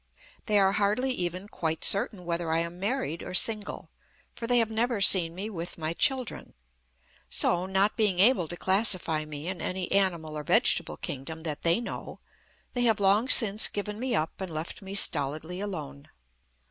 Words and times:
They 0.47 0.57
are 0.57 0.71
hardly 0.71 1.11
even 1.11 1.47
quite 1.47 1.85
certain 1.85 2.25
whether 2.25 2.51
I 2.51 2.57
am 2.61 2.79
married 2.79 3.21
or 3.21 3.35
single; 3.35 3.91
for 4.33 4.47
they 4.47 4.57
have 4.57 4.71
never 4.71 4.99
seen 4.99 5.35
me 5.35 5.47
with 5.47 5.77
my 5.77 5.93
children. 5.93 6.55
So, 7.29 7.67
not 7.67 7.95
being 7.97 8.17
able 8.17 8.47
to 8.47 8.57
classify 8.57 9.25
me 9.25 9.47
in 9.47 9.61
any 9.61 9.91
animal 9.91 10.35
or 10.35 10.43
vegetable 10.43 10.97
kingdom 10.97 11.41
that 11.41 11.61
they 11.61 11.79
know, 11.79 12.19
they 12.73 12.81
have 12.85 12.99
long 12.99 13.29
since 13.29 13.67
given 13.67 13.99
me 13.99 14.15
up 14.15 14.41
and 14.41 14.51
left 14.51 14.81
me 14.81 14.95
stolidly 14.95 15.61
alone. 15.61 16.09